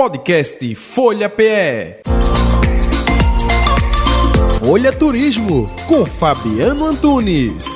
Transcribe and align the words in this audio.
Podcast 0.00 0.76
Folha 0.76 1.28
PE. 1.28 2.02
Folha 4.60 4.92
Turismo 4.92 5.66
com 5.88 6.06
Fabiano 6.06 6.86
Antunes. 6.86 7.66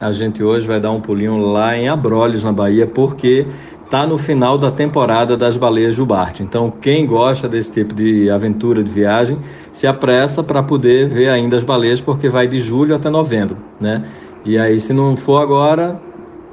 A 0.00 0.12
gente 0.12 0.44
hoje 0.44 0.64
vai 0.68 0.78
dar 0.78 0.92
um 0.92 1.00
pulinho 1.00 1.38
lá 1.38 1.76
em 1.76 1.88
Abrolhos, 1.88 2.44
na 2.44 2.52
Bahia, 2.52 2.86
porque 2.86 3.44
está 3.84 4.06
no 4.06 4.16
final 4.16 4.56
da 4.56 4.70
temporada 4.70 5.36
das 5.36 5.56
baleias 5.56 5.96
jubarte. 5.96 6.40
Então, 6.40 6.70
quem 6.70 7.04
gosta 7.04 7.48
desse 7.48 7.72
tipo 7.72 7.92
de 7.92 8.30
aventura 8.30 8.80
de 8.80 8.92
viagem, 8.92 9.38
se 9.72 9.88
apressa 9.88 10.40
para 10.40 10.62
poder 10.62 11.08
ver 11.08 11.30
ainda 11.30 11.56
as 11.56 11.64
baleias, 11.64 12.00
porque 12.00 12.28
vai 12.28 12.46
de 12.46 12.60
julho 12.60 12.94
até 12.94 13.10
novembro, 13.10 13.56
né? 13.80 14.04
E 14.44 14.56
aí, 14.56 14.78
se 14.78 14.92
não 14.92 15.16
for 15.16 15.42
agora, 15.42 16.00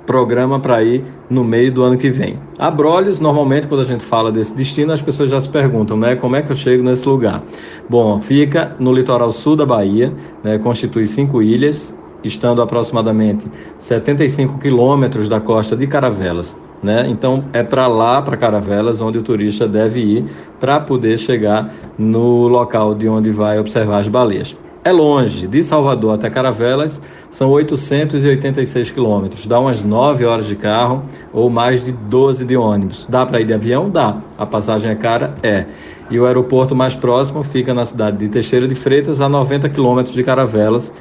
programa 0.06 0.60
para 0.60 0.84
ir 0.84 1.04
no 1.30 1.44
meio 1.44 1.72
do 1.72 1.84
ano 1.84 1.98
que 1.98 2.10
vem. 2.10 2.40
Abrolhos, 2.58 3.20
normalmente, 3.20 3.68
quando 3.68 3.82
a 3.82 3.86
gente 3.86 4.04
fala 4.04 4.32
desse 4.32 4.54
destino, 4.54 4.92
as 4.92 5.02
pessoas 5.02 5.30
já 5.30 5.40
se 5.40 5.50
perguntam, 5.50 5.98
né? 5.98 6.16
Como 6.16 6.36
é 6.36 6.42
que 6.42 6.52
eu 6.52 6.56
chego 6.56 6.84
nesse 6.84 7.08
lugar? 7.08 7.44
Bom, 7.90 8.22
fica 8.22 8.76
no 8.80 8.92
litoral 8.92 9.32
sul 9.32 9.56
da 9.56 9.66
Bahia, 9.66 10.14
né, 10.44 10.58
constitui 10.58 11.08
cinco 11.08 11.42
ilhas, 11.42 11.96
estando 12.24 12.62
aproximadamente 12.62 13.50
75 13.80 14.60
quilômetros 14.60 15.28
da 15.28 15.40
costa 15.40 15.76
de 15.76 15.88
Caravelas. 15.88 16.58
Né? 16.84 17.08
Então 17.10 17.46
é 17.54 17.62
para 17.62 17.86
lá, 17.88 18.22
para 18.22 18.36
Caravelas, 18.36 19.02
onde 19.02 19.18
o 19.18 19.22
turista 19.22 19.68
deve 19.68 20.00
ir 20.00 20.26
para 20.60 20.80
poder 20.80 21.18
chegar 21.20 21.72
no 21.98 22.48
local 22.48 22.96
de 22.96 23.08
onde 23.08 23.32
vai 23.32 23.60
observar 23.60 24.00
as 24.00 24.08
baleias. 24.08 24.58
É 24.84 24.92
longe, 24.92 25.46
de 25.46 25.64
Salvador 25.64 26.16
até 26.16 26.28
Caravelas 26.28 27.00
são 27.30 27.52
886 27.52 28.90
quilômetros, 28.90 29.46
dá 29.46 29.60
umas 29.60 29.84
9 29.84 30.26
horas 30.26 30.48
de 30.48 30.56
carro 30.56 31.04
ou 31.32 31.52
mais 31.52 31.86
de 31.86 31.92
12 31.92 32.44
de 32.46 32.58
ônibus. 32.58 33.06
Dá 33.08 33.24
para 33.24 33.40
ir 33.40 33.46
de 33.46 33.54
avião? 33.54 33.92
Dá. 33.92 34.18
A 34.40 34.44
passagem 34.44 34.90
é 34.90 34.96
cara? 34.96 35.36
É. 35.44 35.66
E 36.10 36.20
o 36.20 36.26
aeroporto 36.26 36.76
mais 36.76 36.96
próximo 36.96 37.44
fica 37.44 37.76
na 37.76 37.86
cidade 37.86 38.18
de 38.18 38.28
Teixeira 38.28 38.68
de 38.68 38.74
Freitas, 38.74 39.22
a 39.22 39.30
90 39.30 39.70
quilômetros 39.70 40.16
de 40.16 40.24
Caravelas, 40.24 40.92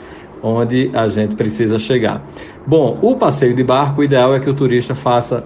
onde 0.43 0.91
a 0.93 1.09
gente 1.09 1.35
precisa 1.35 1.79
chegar. 1.79 2.23
Bom, 2.67 2.99
o 3.01 3.17
passeio 3.17 3.55
de 3.55 3.65
barco, 3.65 4.03
o 4.03 4.05
ideal 4.05 4.35
é 4.35 4.41
que 4.41 4.51
o 4.51 4.55
turista 4.55 4.95
faça 4.95 5.43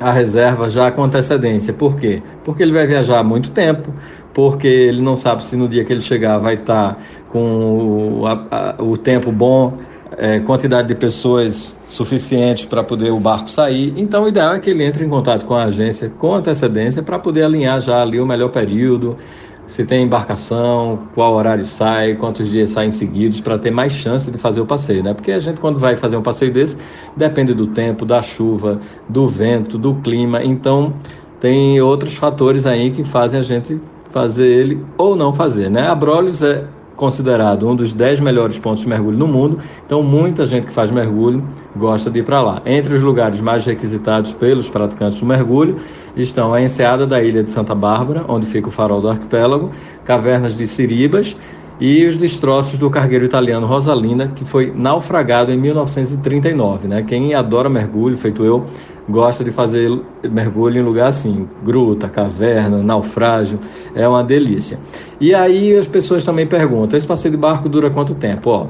a 0.00 0.12
reserva 0.12 0.68
já 0.68 0.90
com 0.90 1.02
antecedência. 1.04 1.72
Por 1.72 1.96
quê? 1.96 2.22
Porque 2.44 2.62
ele 2.62 2.72
vai 2.72 2.86
viajar 2.86 3.22
muito 3.22 3.50
tempo, 3.50 3.92
porque 4.34 4.66
ele 4.66 5.00
não 5.00 5.16
sabe 5.16 5.44
se 5.44 5.56
no 5.56 5.68
dia 5.68 5.84
que 5.84 5.92
ele 5.92 6.02
chegar 6.02 6.38
vai 6.38 6.54
estar 6.54 6.98
com 7.28 8.20
o, 8.20 8.26
a, 8.26 8.46
a, 8.50 8.82
o 8.82 8.96
tempo 8.96 9.30
bom, 9.30 9.78
é, 10.16 10.40
quantidade 10.40 10.88
de 10.88 10.94
pessoas 10.94 11.76
suficiente 11.86 12.66
para 12.66 12.82
poder 12.82 13.10
o 13.10 13.18
barco 13.18 13.50
sair. 13.50 13.92
Então, 13.96 14.24
o 14.24 14.28
ideal 14.28 14.54
é 14.54 14.60
que 14.60 14.70
ele 14.70 14.84
entre 14.84 15.04
em 15.04 15.08
contato 15.08 15.46
com 15.46 15.54
a 15.54 15.64
agência 15.64 16.10
com 16.18 16.34
antecedência 16.34 17.02
para 17.02 17.18
poder 17.18 17.44
alinhar 17.44 17.80
já 17.80 18.02
ali 18.02 18.20
o 18.20 18.26
melhor 18.26 18.48
período, 18.48 19.16
se 19.72 19.86
tem 19.86 20.04
embarcação, 20.04 20.98
qual 21.14 21.32
horário 21.32 21.64
sai, 21.64 22.14
quantos 22.14 22.50
dias 22.50 22.68
saem 22.68 22.90
seguidos, 22.90 23.40
para 23.40 23.58
ter 23.58 23.70
mais 23.70 23.92
chance 23.92 24.30
de 24.30 24.36
fazer 24.36 24.60
o 24.60 24.66
passeio, 24.66 25.02
né? 25.02 25.14
Porque 25.14 25.32
a 25.32 25.38
gente, 25.38 25.62
quando 25.62 25.78
vai 25.78 25.96
fazer 25.96 26.14
um 26.14 26.20
passeio 26.20 26.52
desse, 26.52 26.76
depende 27.16 27.54
do 27.54 27.66
tempo, 27.66 28.04
da 28.04 28.20
chuva, 28.20 28.78
do 29.08 29.26
vento, 29.26 29.78
do 29.78 29.94
clima. 29.94 30.44
Então, 30.44 30.92
tem 31.40 31.80
outros 31.80 32.16
fatores 32.16 32.66
aí 32.66 32.90
que 32.90 33.02
fazem 33.02 33.40
a 33.40 33.42
gente 33.42 33.80
fazer 34.10 34.46
ele 34.46 34.84
ou 34.98 35.16
não 35.16 35.32
fazer, 35.32 35.70
né? 35.70 35.88
A 35.88 35.94
Brolhos 35.94 36.42
é 36.42 36.66
considerado 36.96 37.68
um 37.68 37.74
dos 37.74 37.92
10 37.92 38.20
melhores 38.20 38.58
pontos 38.58 38.82
de 38.82 38.88
mergulho 38.88 39.16
no 39.16 39.26
mundo, 39.26 39.58
então 39.84 40.02
muita 40.02 40.46
gente 40.46 40.66
que 40.66 40.72
faz 40.72 40.90
mergulho 40.90 41.44
gosta 41.76 42.10
de 42.10 42.20
ir 42.20 42.24
para 42.24 42.42
lá. 42.42 42.62
Entre 42.64 42.94
os 42.94 43.02
lugares 43.02 43.40
mais 43.40 43.64
requisitados 43.64 44.32
pelos 44.32 44.68
praticantes 44.68 45.18
do 45.20 45.26
mergulho 45.26 45.76
estão 46.16 46.52
a 46.52 46.60
enseada 46.60 47.06
da 47.06 47.22
ilha 47.22 47.42
de 47.42 47.50
Santa 47.50 47.74
Bárbara, 47.74 48.24
onde 48.28 48.46
fica 48.46 48.68
o 48.68 48.70
farol 48.70 49.00
do 49.00 49.08
arquipélago, 49.08 49.70
cavernas 50.04 50.56
de 50.56 50.66
Siribas 50.66 51.36
e 51.82 52.06
os 52.06 52.16
destroços 52.16 52.78
do 52.78 52.88
cargueiro 52.88 53.24
italiano 53.24 53.66
Rosalina, 53.66 54.28
que 54.28 54.44
foi 54.44 54.72
naufragado 54.72 55.50
em 55.50 55.56
1939. 55.56 56.86
Né? 56.86 57.02
Quem 57.02 57.34
adora 57.34 57.68
mergulho, 57.68 58.16
feito 58.16 58.44
eu, 58.44 58.64
gosta 59.08 59.42
de 59.42 59.50
fazer 59.50 59.90
mergulho 60.22 60.78
em 60.78 60.84
lugar 60.84 61.08
assim, 61.08 61.48
gruta, 61.60 62.08
caverna, 62.08 62.80
naufrágio, 62.84 63.58
é 63.96 64.06
uma 64.06 64.22
delícia. 64.22 64.78
E 65.20 65.34
aí 65.34 65.76
as 65.76 65.88
pessoas 65.88 66.24
também 66.24 66.46
perguntam, 66.46 66.96
esse 66.96 67.04
passeio 67.06 67.32
de 67.32 67.36
barco 67.36 67.68
dura 67.68 67.90
quanto 67.90 68.14
tempo? 68.14 68.50
Ó, 68.50 68.68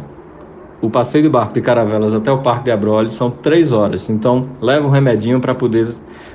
o 0.83 0.91
passeio 0.91 1.23
de 1.23 1.31
barco 1.31 1.55
de 1.55 1.61
Caravelas 1.61 2.13
até 2.13 2.31
o 2.33 2.39
Parque 2.39 2.65
de 2.65 2.73
Abrolhos 2.73 3.15
são 3.15 3.31
três 3.31 3.73
horas. 3.73 4.11
Então, 4.11 4.49
leva 4.61 4.89
um 4.89 4.91
remedinho 4.91 5.39
para 5.39 5.55
poder, 5.55 5.87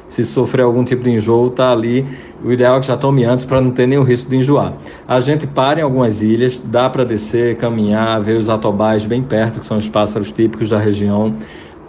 se 0.08 0.24
sofrer 0.24 0.64
algum 0.64 0.86
tipo 0.86 1.04
de 1.04 1.12
enjoo, 1.12 1.50
tá 1.50 1.70
ali. 1.70 2.06
O 2.42 2.50
ideal 2.50 2.78
é 2.78 2.80
que 2.80 2.88
já 2.88 2.96
tome 2.96 3.26
antes 3.26 3.46
para 3.46 3.60
não 3.60 3.72
ter 3.72 3.86
nenhum 3.86 4.04
risco 4.04 4.30
de 4.30 4.38
enjoar. 4.38 4.74
A 5.06 5.20
gente 5.20 5.46
para 5.46 5.82
em 5.82 5.84
algumas 5.84 6.22
ilhas, 6.22 6.64
dá 6.64 6.90
para 6.90 7.04
descer, 7.04 7.58
caminhar, 7.58 8.22
ver 8.22 8.38
os 8.38 8.48
atobais 8.48 9.06
bem 9.06 9.22
perto, 9.22 9.60
que 9.60 9.66
são 9.66 9.78
os 9.78 9.90
pássaros 9.90 10.32
típicos 10.32 10.70
da 10.70 10.80
região. 10.80 11.36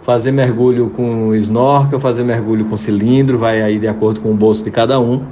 Fazer 0.01 0.33
mergulho 0.33 0.89
com 0.89 1.33
snorkel, 1.35 1.97
fazer 1.97 2.25
mergulho 2.25 2.65
com 2.65 2.75
cilindro, 2.75 3.37
vai 3.37 3.61
aí 3.61 3.79
de 3.79 3.87
acordo 3.87 4.19
com 4.19 4.31
o 4.31 4.35
bolso 4.35 4.65
de 4.65 4.69
cada 4.71 4.99
um. 4.99 5.23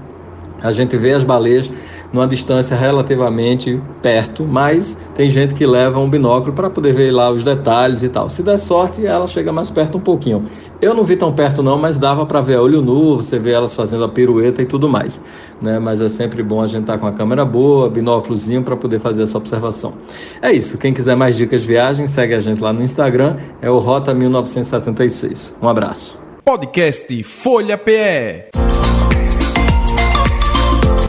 A 0.61 0.71
gente 0.71 0.95
vê 0.95 1.11
as 1.11 1.25
baleias 1.25 1.69
numa 2.12 2.28
distância 2.28 2.75
relativamente 2.75 3.81
perto, 4.01 4.45
mas 4.45 4.97
tem 5.16 5.29
gente 5.29 5.53
que 5.53 5.66
leva 5.66 6.00
um 6.00 6.09
binóculo 6.09 6.53
para 6.53 6.69
poder 6.69 6.94
ver 6.94 7.12
lá 7.12 7.29
os 7.29 7.44
detalhes 7.44 8.03
e 8.03 8.09
tal. 8.09 8.29
Se 8.29 8.41
der 8.41 8.57
sorte, 8.57 9.06
ela 9.06 9.28
chega 9.28 9.51
mais 9.51 9.69
perto 9.69 9.97
um 9.97 10.01
pouquinho. 10.01 10.46
Eu 10.81 10.94
não 10.94 11.03
vi 11.03 11.16
tão 11.16 11.34
perto 11.34 11.62
não, 11.62 11.78
mas 11.78 12.00
dava 12.00 12.25
para 12.25 12.41
ver 12.41 12.56
a 12.56 12.62
olho 12.62 12.81
nu, 12.81 13.16
você 13.16 13.40
vê 13.40 13.51
elas 13.51 13.75
fazendo 13.75 14.03
a 14.03 14.09
pirueta 14.09 14.62
e 14.62 14.66
tudo 14.66 14.88
mais, 14.88 15.22
né? 15.62 15.79
Mas 15.79 16.01
é 16.01 16.09
sempre 16.09 16.41
bom 16.44 16.62
a 16.62 16.67
gente 16.67 16.81
estar 16.81 16.94
tá 16.94 17.00
com 17.00 17.07
a 17.07 17.12
câmera 17.12 17.44
boa, 17.44 17.90
binóculozinho 17.90 18.63
para 18.63 18.75
poder 18.75 19.00
fazer 19.00 19.23
essa 19.23 19.38
observação. 19.38 19.94
É 20.41 20.51
isso. 20.51 20.78
Quem 20.78 20.94
quiser 20.94 21.16
mais 21.16 21.35
dicas 21.35 21.62
de 21.62 21.67
viagem, 21.67 22.07
segue 22.07 22.34
a 22.34 22.40
gente 22.40 22.62
lá 22.62 22.72
no 22.72 22.81
Instagram, 22.81 23.35
é 23.62 23.69
o 23.69 23.78
Rota 23.78 24.13
1976. 24.13 25.56
Um 25.62 25.67
abraço. 25.67 26.17
Podcast 26.44 27.23
Folha 27.23 27.78
PE. 27.78 28.76